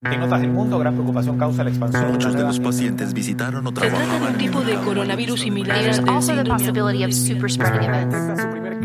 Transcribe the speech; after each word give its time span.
En 0.00 0.22
otras 0.22 0.40
del 0.42 0.52
mundo, 0.52 0.78
gran 0.78 0.94
preocupación 0.94 1.36
causa 1.36 1.64
la 1.64 1.70
expansión. 1.70 2.12
Muchos 2.12 2.32
de 2.32 2.44
los 2.44 2.60
pacientes 2.60 3.12
visitaron 3.12 3.66
o 3.66 3.70
Se 3.70 3.90
trata 3.90 4.18
de 4.20 4.26
un 4.28 4.38
tipo 4.38 4.60
de 4.60 4.76
coronavirus 4.76 5.40
similar. 5.40 5.76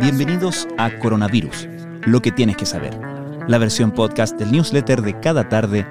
Bienvenidos 0.01 0.67
a 0.79 0.89
Coronavirus, 0.97 1.67
lo 2.07 2.19
que 2.19 2.31
tienes 2.31 2.57
que 2.57 2.65
saber, 2.65 2.99
la 3.47 3.59
versión 3.59 3.91
podcast 3.91 4.39
del 4.39 4.51
newsletter 4.51 5.03
de 5.03 5.19
cada 5.19 5.47
tarde 5.49 5.85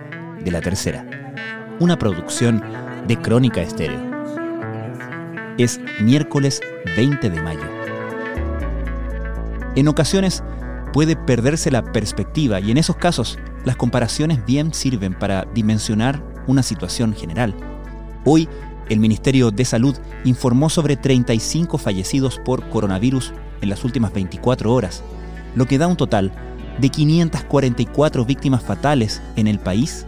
de 0.44 0.50
la 0.50 0.60
tercera, 0.60 1.06
una 1.78 1.96
producción 1.96 2.60
de 3.06 3.16
Crónica 3.16 3.62
Estéreo. 3.62 4.00
Es 5.56 5.80
miércoles 6.00 6.60
20 6.96 7.30
de 7.30 7.42
mayo. 7.42 7.62
En 9.76 9.86
ocasiones 9.86 10.42
puede 10.92 11.16
perderse 11.16 11.70
la 11.70 11.82
perspectiva 11.82 12.60
y 12.60 12.70
en 12.70 12.78
esos 12.78 12.96
casos 12.96 13.38
las 13.64 13.76
comparaciones 13.76 14.44
bien 14.44 14.74
sirven 14.74 15.14
para 15.14 15.46
dimensionar 15.54 16.22
una 16.46 16.62
situación 16.62 17.14
general. 17.14 17.54
Hoy, 18.24 18.48
el 18.88 19.00
Ministerio 19.00 19.50
de 19.50 19.64
Salud 19.64 19.96
informó 20.24 20.68
sobre 20.68 20.96
35 20.96 21.78
fallecidos 21.78 22.38
por 22.44 22.68
coronavirus 22.68 23.32
en 23.60 23.68
las 23.68 23.84
últimas 23.84 24.12
24 24.12 24.72
horas, 24.72 25.02
lo 25.54 25.66
que 25.66 25.78
da 25.78 25.86
un 25.86 25.96
total 25.96 26.32
de 26.78 26.88
544 26.88 28.24
víctimas 28.24 28.62
fatales 28.62 29.22
en 29.36 29.46
el 29.46 29.58
país 29.58 30.06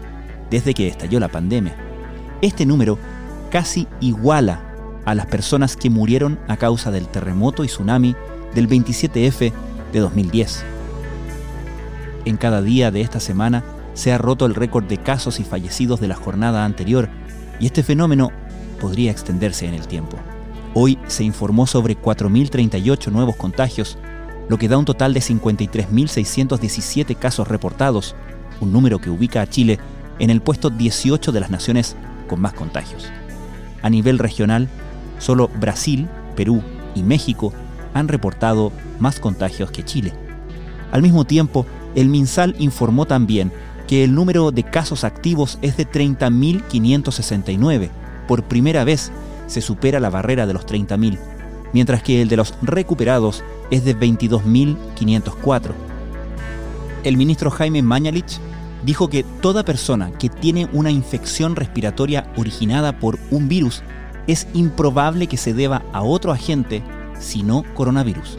desde 0.50 0.74
que 0.74 0.88
estalló 0.88 1.20
la 1.20 1.28
pandemia. 1.28 1.76
Este 2.42 2.66
número 2.66 2.98
casi 3.50 3.86
iguala 4.00 4.60
a 5.04 5.14
las 5.14 5.26
personas 5.26 5.76
que 5.76 5.90
murieron 5.90 6.38
a 6.48 6.56
causa 6.56 6.90
del 6.90 7.08
terremoto 7.08 7.64
y 7.64 7.68
tsunami 7.68 8.14
del 8.54 8.68
27F 8.68 9.52
de 9.92 9.98
2010. 10.00 10.73
En 12.24 12.36
cada 12.38 12.62
día 12.62 12.90
de 12.90 13.02
esta 13.02 13.20
semana 13.20 13.62
se 13.92 14.12
ha 14.12 14.18
roto 14.18 14.46
el 14.46 14.54
récord 14.54 14.84
de 14.84 14.96
casos 14.98 15.40
y 15.40 15.44
fallecidos 15.44 16.00
de 16.00 16.08
la 16.08 16.16
jornada 16.16 16.64
anterior 16.64 17.08
y 17.60 17.66
este 17.66 17.82
fenómeno 17.82 18.32
podría 18.80 19.10
extenderse 19.10 19.66
en 19.66 19.74
el 19.74 19.86
tiempo. 19.86 20.16
Hoy 20.72 20.98
se 21.06 21.22
informó 21.22 21.66
sobre 21.66 21.96
4.038 21.96 23.12
nuevos 23.12 23.36
contagios, 23.36 23.98
lo 24.48 24.58
que 24.58 24.68
da 24.68 24.78
un 24.78 24.84
total 24.84 25.14
de 25.14 25.20
53.617 25.20 27.16
casos 27.16 27.46
reportados, 27.46 28.16
un 28.60 28.72
número 28.72 28.98
que 28.98 29.10
ubica 29.10 29.42
a 29.42 29.46
Chile 29.46 29.78
en 30.18 30.30
el 30.30 30.40
puesto 30.40 30.70
18 30.70 31.30
de 31.30 31.40
las 31.40 31.50
naciones 31.50 31.94
con 32.26 32.40
más 32.40 32.54
contagios. 32.54 33.06
A 33.82 33.90
nivel 33.90 34.18
regional, 34.18 34.68
solo 35.18 35.48
Brasil, 35.60 36.08
Perú 36.34 36.62
y 36.94 37.02
México 37.02 37.52
han 37.92 38.08
reportado 38.08 38.72
más 38.98 39.20
contagios 39.20 39.70
que 39.70 39.84
Chile. 39.84 40.12
Al 40.90 41.02
mismo 41.02 41.24
tiempo, 41.24 41.66
el 41.94 42.08
MinSal 42.08 42.56
informó 42.58 43.06
también 43.06 43.52
que 43.86 44.04
el 44.04 44.14
número 44.14 44.50
de 44.50 44.64
casos 44.64 45.04
activos 45.04 45.58
es 45.62 45.76
de 45.76 45.88
30.569. 45.88 47.90
Por 48.26 48.42
primera 48.44 48.84
vez 48.84 49.12
se 49.46 49.60
supera 49.60 50.00
la 50.00 50.10
barrera 50.10 50.46
de 50.46 50.54
los 50.54 50.66
30.000, 50.66 51.18
mientras 51.72 52.02
que 52.02 52.22
el 52.22 52.28
de 52.28 52.36
los 52.36 52.54
recuperados 52.62 53.44
es 53.70 53.84
de 53.84 53.96
22.504. 53.96 55.72
El 57.04 57.16
ministro 57.16 57.50
Jaime 57.50 57.82
Mañalich 57.82 58.40
dijo 58.84 59.08
que 59.08 59.22
toda 59.22 59.64
persona 59.64 60.10
que 60.12 60.28
tiene 60.28 60.68
una 60.72 60.90
infección 60.90 61.56
respiratoria 61.56 62.30
originada 62.36 62.98
por 62.98 63.18
un 63.30 63.48
virus 63.48 63.82
es 64.26 64.46
improbable 64.54 65.26
que 65.26 65.36
se 65.36 65.52
deba 65.52 65.82
a 65.92 66.02
otro 66.02 66.32
agente, 66.32 66.82
sino 67.18 67.62
coronavirus. 67.74 68.38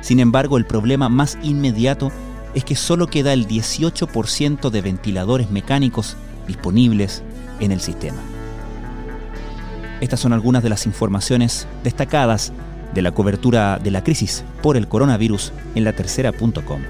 Sin 0.00 0.20
embargo, 0.20 0.58
el 0.58 0.64
problema 0.64 1.08
más 1.08 1.38
inmediato 1.42 2.12
que 2.64 2.76
solo 2.76 3.06
queda 3.06 3.32
el 3.32 3.46
18% 3.46 4.70
de 4.70 4.80
ventiladores 4.80 5.50
mecánicos 5.50 6.16
disponibles 6.46 7.22
en 7.60 7.72
el 7.72 7.80
sistema. 7.80 8.18
Estas 10.00 10.20
son 10.20 10.32
algunas 10.32 10.62
de 10.62 10.68
las 10.68 10.86
informaciones 10.86 11.66
destacadas 11.82 12.52
de 12.94 13.02
la 13.02 13.12
cobertura 13.12 13.78
de 13.78 13.90
la 13.90 14.02
crisis 14.02 14.44
por 14.62 14.76
el 14.76 14.88
coronavirus 14.88 15.52
en 15.74 15.84
la 15.84 15.92
tercera.com. 15.92 16.80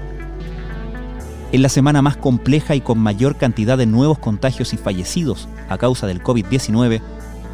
En 1.51 1.61
la 1.63 1.69
semana 1.69 2.03
más 2.03 2.15
compleja 2.15 2.75
y 2.75 2.81
con 2.81 2.99
mayor 2.99 3.35
cantidad 3.35 3.77
de 3.77 3.87
nuevos 3.87 4.19
contagios 4.19 4.73
y 4.73 4.77
fallecidos 4.77 5.47
a 5.67 5.79
causa 5.79 6.05
del 6.05 6.21
COVID-19, 6.21 7.01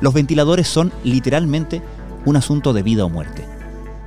los 0.01 0.13
ventiladores 0.13 0.67
son 0.67 0.91
literalmente 1.05 1.81
un 2.25 2.35
asunto 2.35 2.73
de 2.73 2.83
vida 2.83 3.05
o 3.05 3.09
muerte. 3.09 3.45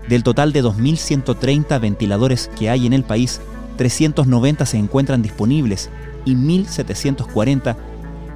Del 0.09 0.23
total 0.23 0.53
de 0.53 0.63
2.130 0.63 1.81
ventiladores 1.81 2.51
que 2.59 2.69
hay 2.69 2.87
en 2.87 2.93
el 2.93 3.03
país, 3.03 3.41
390 3.79 4.67
se 4.67 4.77
encuentran 4.77 5.23
disponibles 5.23 5.89
y 6.27 6.35
1.740 6.35 7.77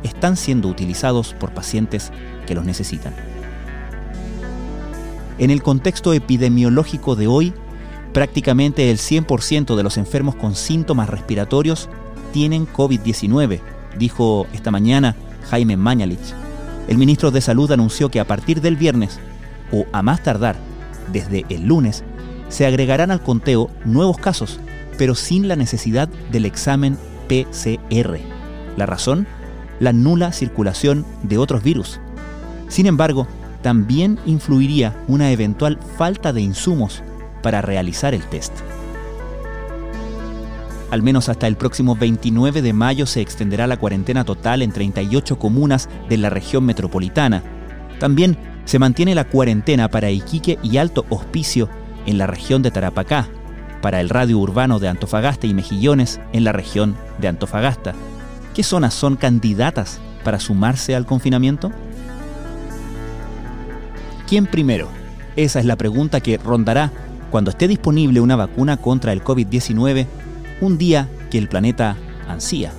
están 0.03 0.39
siendo 0.39 0.69
utilizados 0.69 1.35
por 1.35 1.53
pacientes 1.53 2.11
que 2.47 2.55
los 2.55 2.65
necesitan. 2.65 3.15
En 5.39 5.51
el 5.51 5.63
contexto 5.63 6.15
epidemiológico 6.15 7.17
de 7.17 7.27
hoy, 7.27 7.53
prácticamente 8.13 8.91
el 8.91 8.99
100% 8.99 9.77
de 9.77 9.83
los 9.83 9.99
enfermos 9.99 10.37
con 10.37 10.55
síntomas 10.55 11.11
respiratorios 11.11 11.89
tienen 12.33 12.67
COVID-19, 12.67 13.61
dijo 13.99 14.47
esta 14.53 14.71
mañana 14.71 15.17
Jaime 15.51 15.77
Mañalich. 15.77 16.35
El 16.89 16.99
ministro 16.99 17.31
de 17.31 17.41
Salud 17.41 17.71
anunció 17.73 18.11
que 18.11 18.21
a 18.21 18.27
partir 18.27 18.61
del 18.61 18.77
viernes, 18.77 19.19
o 19.73 19.87
a 19.93 20.03
más 20.03 20.23
tardar, 20.23 20.57
desde 21.13 21.45
el 21.49 21.67
lunes, 21.67 22.05
se 22.49 22.67
agregarán 22.67 23.11
al 23.11 23.23
conteo 23.23 23.71
nuevos 23.85 24.19
casos, 24.19 24.61
pero 24.99 25.15
sin 25.15 25.49
la 25.49 25.57
necesidad 25.57 26.09
del 26.31 26.45
examen 26.45 26.97
PCR. 27.29 28.19
¿La 28.77 28.87
razón? 28.87 29.27
La 29.81 29.93
nula 29.93 30.33
circulación 30.33 31.05
de 31.23 31.39
otros 31.39 31.63
virus. 31.63 32.01
Sin 32.69 32.87
embargo, 32.87 33.27
también 33.63 34.19
influiría 34.27 34.97
una 35.09 35.31
eventual 35.31 35.79
falta 35.97 36.33
de 36.33 36.41
insumos 36.41 37.03
para 37.43 37.63
realizar 37.63 38.15
el 38.15 38.23
test. 38.25 38.53
Al 40.91 41.03
menos 41.03 41.31
hasta 41.31 41.47
el 41.47 41.57
próximo 41.57 41.97
29 41.97 42.61
de 42.61 42.73
mayo 42.75 43.07
se 43.07 43.23
extenderá 43.23 43.67
la 43.67 43.79
cuarentena 43.79 44.25
total 44.25 44.61
en 44.61 44.73
38 44.73 45.39
comunas 45.39 45.89
de 46.09 46.19
la 46.19 46.29
región 46.29 46.65
metropolitana. 46.65 47.43
También 47.99 48.37
se 48.67 48.79
mantiene 48.79 49.15
la 49.15 49.25
cuarentena 49.25 49.89
para 49.89 50.11
Iquique 50.11 50.59
y 50.63 50.77
Alto 50.77 51.07
Hospicio 51.09 51.71
en 52.05 52.19
la 52.19 52.27
región 52.27 52.63
de 52.63 52.71
Tarapacá, 52.71 53.29
para 53.83 54.01
el 54.01 54.09
radio 54.09 54.39
urbano 54.39 54.79
de 54.79 54.89
Antofagasta 54.89 55.47
y 55.47 55.53
Mejillones 55.53 56.21
en 56.33 56.45
la 56.45 56.53
región 56.53 56.97
de 57.19 57.29
Antofagasta. 57.29 57.93
¿Qué 58.55 58.63
zonas 58.63 58.95
son 58.95 59.17
candidatas 59.17 60.01
para 60.25 60.41
sumarse 60.41 60.95
al 60.95 61.05
confinamiento? 61.05 61.71
¿Quién 64.27 64.47
primero? 64.47 64.89
Esa 65.37 65.59
es 65.59 65.67
la 65.67 65.77
pregunta 65.77 66.21
que 66.21 66.39
rondará 66.39 66.91
cuando 67.31 67.51
esté 67.51 67.69
disponible 67.69 68.21
una 68.21 68.37
vacuna 68.37 68.77
contra 68.77 69.13
el 69.13 69.23
COVID-19 69.23 70.07
un 70.61 70.79
día 70.79 71.09
que 71.31 71.39
el 71.39 71.49
planeta 71.49 71.97
ansía. 72.29 72.73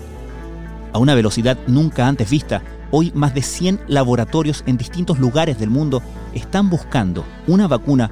A 0.94 1.00
una 1.00 1.16
velocidad 1.16 1.58
nunca 1.68 2.08
antes 2.08 2.30
vista, 2.30 2.62
hoy 2.92 3.12
más 3.16 3.34
de 3.34 3.42
100 3.42 3.82
laboratorios 3.88 4.64
en 4.68 4.78
distintos 4.78 5.20
lugares 5.20 5.60
del 5.60 5.70
mundo 5.70 6.02
están 6.34 6.70
buscando 6.70 7.26
una 7.48 7.68
vacuna 7.68 8.12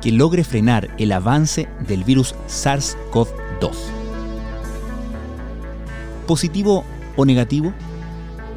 que 0.00 0.12
logre 0.12 0.44
frenar 0.44 0.88
el 0.98 1.12
avance 1.12 1.68
del 1.86 2.04
virus 2.04 2.34
SARS-CoV-2. 2.48 3.72
¿Positivo 6.26 6.84
o 7.16 7.24
negativo? 7.24 7.72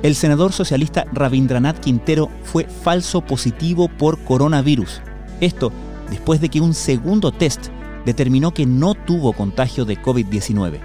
El 0.04 0.16
senador 0.16 0.52
socialista 0.52 1.06
Rabindranath 1.14 1.80
Quintero 1.80 2.30
fue 2.44 2.66
falso 2.66 3.22
positivo 3.22 3.88
por 3.88 4.20
coronavirus. 4.24 5.02
Esto 5.40 5.72
después 6.10 6.42
de 6.42 6.50
que 6.50 6.62
un 6.62 6.74
segundo 6.74 7.32
test 7.32 7.68
determinó 8.06 8.54
que 8.54 8.66
no 8.66 8.96
tuvo 8.96 9.34
contagio 9.34 9.86
de 9.86 10.02
COVID-19. 10.02 10.80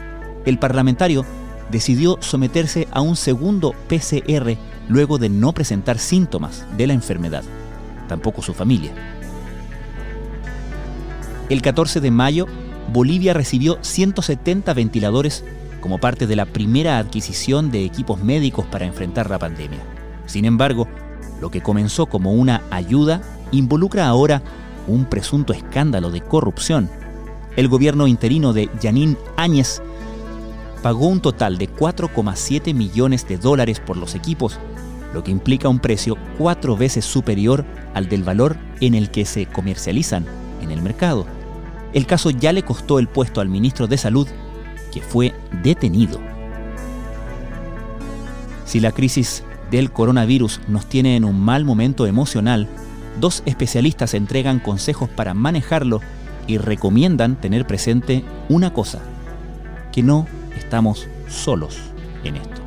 El 0.45 0.59
parlamentario 0.59 1.25
decidió 1.71 2.17
someterse 2.21 2.89
a 2.91 3.01
un 3.01 3.17
segundo 3.17 3.75
PCR 3.89 4.57
luego 4.89 5.19
de 5.19 5.29
no 5.29 5.53
presentar 5.53 5.99
síntomas 5.99 6.65
de 6.77 6.87
la 6.87 6.95
enfermedad, 6.95 7.45
tampoco 8.09 8.41
su 8.41 8.55
familia. 8.55 8.93
El 11.49 11.63
14 11.63 12.01
de 12.01 12.11
mayo, 12.11 12.47
Bolivia 12.93 13.33
recibió 13.33 13.79
170 13.81 14.75
ventiladores 14.75 15.45
como 15.81 15.99
parte 15.99 16.27
de 16.27 16.37
la 16.37 16.45
primera 16.45 16.99
adquisición 16.99 17.71
de 17.71 17.85
equipos 17.85 18.23
médicos 18.23 18.67
para 18.67 18.85
enfrentar 18.85 19.31
la 19.31 19.39
pandemia. 19.39 19.79
Sin 20.27 20.45
embargo, 20.45 20.87
lo 21.41 21.51
que 21.51 21.63
comenzó 21.63 22.07
como 22.07 22.33
una 22.33 22.63
ayuda 22.71 23.23
involucra 23.51 24.07
ahora 24.07 24.43
un 24.87 25.07
presunto 25.07 25.55
escándalo 25.55 26.11
de 26.11 26.21
corrupción. 26.21 26.91
El 27.57 27.69
gobierno 27.69 28.07
interino 28.07 28.53
de 28.53 28.69
Yanín 28.81 29.17
Áñez 29.37 29.81
pagó 30.83 31.09
un 31.09 31.21
total 31.21 31.57
de 31.57 31.71
4,7 31.71 32.75
millones 32.75 33.27
de 33.27 33.39
dólares 33.39 33.81
por 33.81 33.97
los 33.97 34.15
equipos, 34.15 34.59
lo 35.15 35.25
que 35.25 35.31
implica 35.31 35.71
un 35.71 35.79
precio 35.79 36.17
cuatro 36.37 36.77
veces 36.77 37.07
superior 37.07 37.65
al 37.95 38.09
del 38.09 38.23
valor 38.23 38.59
en 38.81 38.95
el 38.95 39.11
que 39.11 39.25
se 39.25 39.47
comercializan 39.47 40.27
en 40.61 40.71
el 40.71 40.83
mercado. 40.83 41.38
El 41.93 42.07
caso 42.07 42.31
ya 42.31 42.53
le 42.53 42.63
costó 42.63 42.99
el 42.99 43.09
puesto 43.09 43.41
al 43.41 43.49
ministro 43.49 43.87
de 43.87 43.99
Salud, 43.99 44.29
que 44.93 45.01
fue 45.01 45.35
detenido. 45.63 46.21
Si 48.65 48.81
la 48.81 48.93
crisis 48.93 49.43
del 49.71 49.91
coronavirus 49.91 50.61
nos 50.69 50.87
tiene 50.87 51.17
en 51.17 51.25
un 51.25 51.41
mal 51.41 51.65
momento 51.65 52.07
emocional, 52.07 52.69
dos 53.19 53.43
especialistas 53.47 54.15
entregan 54.15 54.61
consejos 54.61 55.09
para 55.09 55.35
manejarlo 55.35 56.01
y 56.47 56.59
recomiendan 56.59 57.37
tener 57.37 57.67
presente 57.67 58.25
una 58.49 58.73
cosa, 58.73 59.01
que 59.93 60.03
no 60.03 60.27
estamos 60.57 61.07
solos 61.29 61.79
en 62.25 62.37
esto. 62.37 62.61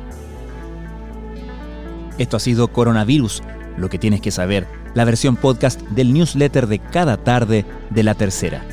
Esto 2.18 2.36
ha 2.36 2.40
sido 2.40 2.68
Coronavirus, 2.68 3.42
lo 3.76 3.88
que 3.88 3.98
tienes 3.98 4.20
que 4.20 4.30
saber, 4.30 4.66
la 4.94 5.04
versión 5.04 5.36
podcast 5.36 5.80
del 5.80 6.12
newsletter 6.12 6.66
de 6.66 6.78
cada 6.78 7.16
tarde 7.16 7.64
de 7.90 8.02
la 8.02 8.14
tercera. 8.14 8.64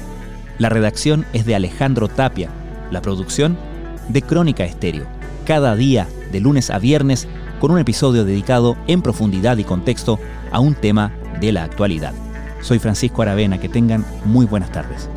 La 0.60 0.68
redacción 0.68 1.26
es 1.32 1.46
de 1.46 1.56
Alejandro 1.56 2.10
Tapia, 2.10 2.50
la 2.92 3.02
producción 3.02 3.58
de 4.10 4.22
Crónica 4.22 4.66
Estéreo, 4.66 5.08
cada 5.46 5.74
día 5.78 6.06
de 6.34 6.42
lunes 6.42 6.70
a 6.70 6.80
viernes 6.80 7.30
con 7.62 7.72
un 7.72 7.80
episodio 7.80 8.26
dedicado 8.26 8.76
en 8.88 9.02
profundidad 9.02 9.58
y 9.58 9.64
contexto 9.64 10.20
a 10.52 10.60
un 10.60 10.76
tema 10.76 11.14
de 11.40 11.54
la 11.54 11.64
actualidad. 11.64 12.14
Soy 12.62 12.78
Francisco 12.78 13.22
Aravena, 13.22 13.58
que 13.58 13.70
tengan 13.70 14.06
muy 14.26 14.46
buenas 14.46 14.72
tardes. 14.74 15.10